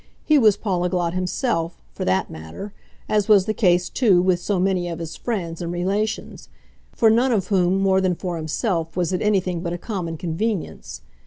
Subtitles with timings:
[0.25, 2.73] He was polyglot himself, for that matter
[3.07, 6.49] as was the case too with so many of his friends and relations;
[6.91, 11.01] for none of whom, more than for himself, was it anything but a common convenience.